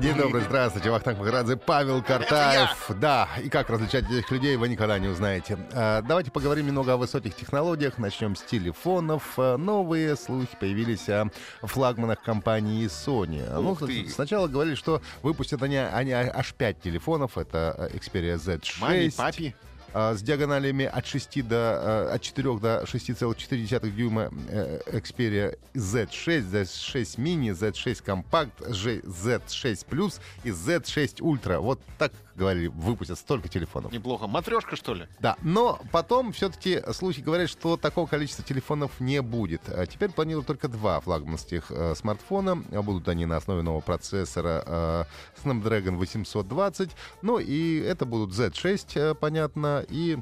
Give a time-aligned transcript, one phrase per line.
[0.00, 2.90] День добрый, здравствуйте, Вахтанг Махарадзе, Павел Картаев.
[2.98, 5.58] Да, и как различать этих людей, вы никогда не узнаете.
[5.74, 7.98] А, давайте поговорим немного о высоких технологиях.
[7.98, 9.34] Начнем с телефонов.
[9.36, 11.26] А, новые слухи появились о
[11.60, 13.46] флагманах компании Sony.
[13.60, 13.76] Ну,
[14.08, 17.36] сначала говорили, что выпустят они, они аж 5 телефонов.
[17.36, 18.80] Это Xperia Z6.
[18.80, 19.54] Маме, папе.
[19.92, 26.42] А, с диагоналями от 6 до, а, от 4 до 6,4 дюйма э, Xperia Z6,
[26.50, 31.58] Z6 Mini, Z6 Compact, Z6 Plus и Z6 Ultra.
[31.58, 33.92] Вот так говорили, выпустят столько телефонов.
[33.92, 34.26] Неплохо.
[34.26, 35.06] Матрешка, что ли?
[35.20, 39.62] Да, но потом все-таки слухи говорят, что такого количества телефонов не будет.
[39.68, 42.56] А теперь планируют только два флагманских э, смартфона.
[42.56, 45.04] Будут они на основе нового процессора э,
[45.44, 46.90] Snapdragon 820.
[47.22, 50.18] Ну и это будут Z6, э, понятно, и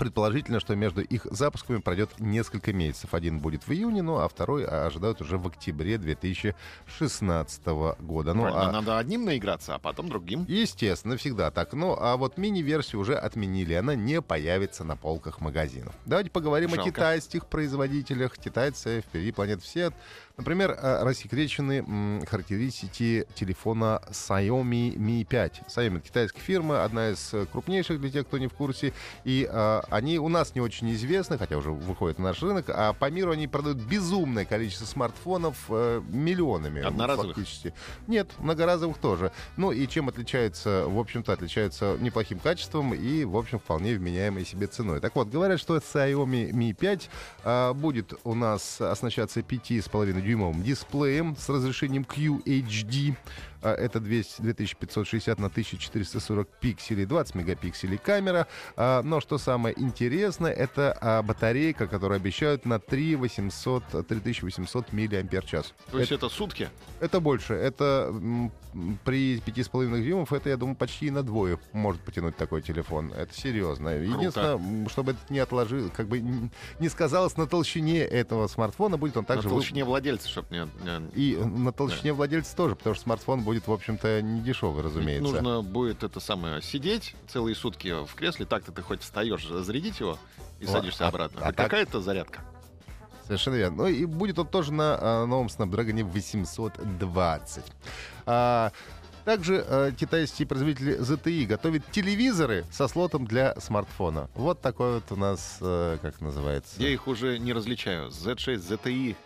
[0.00, 3.12] Предположительно, что между их запусками пройдет несколько месяцев.
[3.12, 7.66] Один будет в июне, ну а второй ожидают уже в октябре 2016
[8.00, 8.32] года.
[8.32, 8.72] Ну, а...
[8.72, 10.46] Надо одним наиграться, а потом другим.
[10.48, 11.74] Естественно, всегда так.
[11.74, 13.74] Ну а вот мини-версию уже отменили.
[13.74, 15.92] Она не появится на полках магазинов.
[16.06, 16.82] Давайте поговорим Жалко.
[16.82, 18.38] о китайских производителях.
[18.38, 19.92] Китайцы впереди планет все.
[20.40, 25.62] Например, э, рассекречены характеристики телефона Xiaomi Mi 5.
[25.68, 28.94] Xiaomi— китайская фирма, одна из э, крупнейших для тех, кто не в курсе.
[29.24, 32.92] И а, они у нас не очень известны, хотя уже выходят на наш рынок, а
[32.92, 36.82] по миру они продают безумное количество смартфонов а, миллионами.
[36.82, 37.36] Одноразовых?
[37.36, 37.74] Фактически.
[38.06, 39.32] Нет, многоразовых тоже.
[39.56, 44.66] Ну и чем отличается, в общем-то, отличаются неплохим качеством и, в общем, вполне вменяемой себе
[44.66, 45.00] ценой.
[45.00, 47.10] Так вот, говорят, что Xiaomi Mi 5
[47.44, 53.16] а, будет у нас оснащаться 5,5 дюймовым дисплеем с разрешением QHD.
[53.62, 58.46] А, это 200, 2560 на 1440 пикселей, 20 мегапикселей камера.
[58.76, 65.74] А, но что самое интересное, это а, батарейка, которую обещают на 3 800, 3800 миллиампер-час.
[65.90, 66.68] То есть это, это сутки?
[67.00, 67.54] Это больше.
[67.54, 68.12] Это
[69.04, 73.12] при 5,5 дюймов, это, я думаю, почти на двое может потянуть такой телефон.
[73.12, 73.88] Это серьезно.
[73.90, 79.24] Единственное, чтобы это не отложил, как бы не сказалось на толщине этого смартфона, будет он
[79.24, 79.48] также...
[79.48, 80.68] На толщине владельца, чтобы не...
[81.14, 82.14] И на толщине да.
[82.14, 85.32] владельца тоже, потому что смартфон будет, в общем-то, не дешевый, разумеется.
[85.32, 90.18] Нужно будет это самое сидеть целые сутки в кресле, так-то ты хоть встаешь, зарядить его
[90.60, 91.40] и вот, садишься а, обратно.
[91.42, 92.02] А какая-то так...
[92.02, 92.40] зарядка.
[93.24, 93.76] Совершенно верно.
[93.76, 97.64] Ну и будет он тоже на а, новом Snapdragon 820.
[98.26, 98.72] А,
[99.24, 104.30] также э, китайские производители ZTE готовят телевизоры со слотом для смартфона.
[104.34, 106.80] Вот такой вот у нас, э, как называется.
[106.82, 108.08] Я их уже не различаю.
[108.08, 109.16] Z6, ZTE.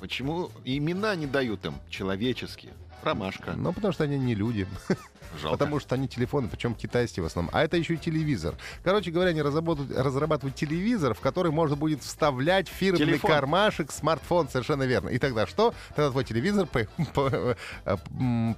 [0.00, 2.74] Почему имена не дают им человеческие?
[3.04, 3.52] Ромашка.
[3.56, 4.66] Ну, потому что они не люди.
[5.40, 5.58] Жалко.
[5.58, 7.50] Потому что они телефоны, причем китайские в основном.
[7.54, 8.54] А это еще и телевизор.
[8.84, 13.30] Короче говоря, они разработают, разрабатывают телевизор, в который можно будет вставлять фирменный Телефон.
[13.30, 15.08] кармашек, смартфон, совершенно верно.
[15.08, 15.74] И тогда что?
[15.96, 17.96] Тогда твой телевизор, по, по, э,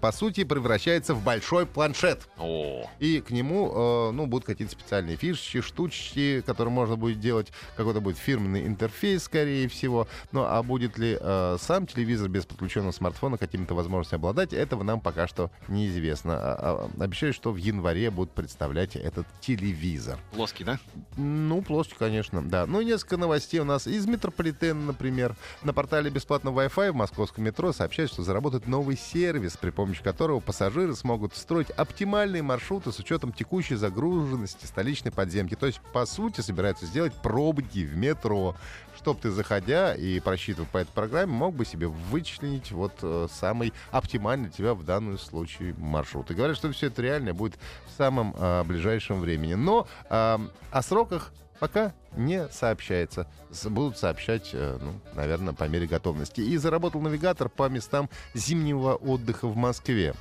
[0.01, 2.29] по сути, превращается в большой планшет.
[2.39, 2.89] О.
[2.99, 7.53] И к нему, э, ну, будут какие-то специальные фишечки, штучки, которые можно будет делать.
[7.77, 10.09] Какой-то будет фирменный интерфейс, скорее всего.
[10.33, 15.01] Ну, а будет ли э, сам телевизор без подключенного смартфона какими-то возможностями обладать, этого нам
[15.01, 16.35] пока что неизвестно.
[16.37, 20.19] А, а, обещают, что в январе будут представлять этот телевизор.
[20.33, 20.79] Плоский, да?
[21.17, 22.67] Ну, плоский, конечно, да.
[22.67, 25.37] Ну и несколько новостей у нас из метрополитена, например.
[25.63, 30.41] На портале бесплатного Wi-Fi в московском метро сообщают, что заработает новый сервис, при помощи которого
[30.41, 35.55] пассажиры смогут строить оптимальные маршруты с учетом текущей загруженности столичной подземки.
[35.55, 38.57] То есть, по сути, собираются сделать пробки в метро
[38.97, 43.73] чтоб ты, заходя и просчитывая по этой программе, мог бы себе вычленить вот э, самый
[43.93, 46.31] оптимальный для тебя в данном случае маршрут.
[46.31, 49.55] И говорят, что все это реально будет в самом э, ближайшем времени.
[49.55, 50.39] Но э,
[50.71, 53.27] о сроках пока не сообщается.
[53.65, 56.41] Будут сообщать, э, ну, наверное, по мере готовности.
[56.41, 60.15] И заработал навигатор по местам зимнего отдыха в Москве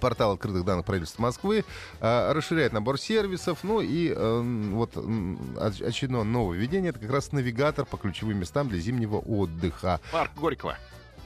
[0.00, 1.64] портал открытых данных правительства Москвы,
[2.00, 4.40] э, расширяет набор сервисов, ну и э,
[4.72, 10.00] вот очередное новое введение, это как раз навигатор по ключевым местам для зимнего отдыха.
[10.10, 10.76] Парк Горького.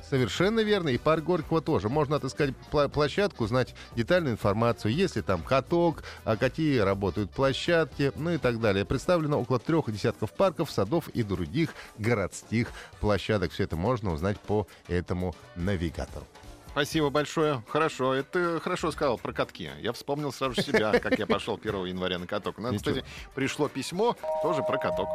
[0.08, 0.90] Совершенно верно.
[0.90, 1.88] И парк Горького тоже.
[1.88, 2.54] Можно отыскать
[2.92, 8.60] площадку, узнать детальную информацию, есть ли там каток, а какие работают площадки, ну и так
[8.60, 8.84] далее.
[8.84, 12.68] Представлено около трех десятков парков, садов и других городских
[13.00, 13.52] площадок.
[13.52, 16.26] Все это можно узнать по этому навигатору.
[16.70, 17.62] Спасибо большое.
[17.68, 19.70] Хорошо, это хорошо сказал про катки.
[19.80, 22.58] Я вспомнил сразу же себя, как я пошел 1 января на каток.
[22.58, 23.02] Надо, кстати,
[23.34, 25.08] пришло письмо тоже про каток.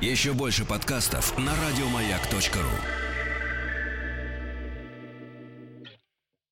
[0.00, 3.07] Еще больше подкастов на радиомаяк.ру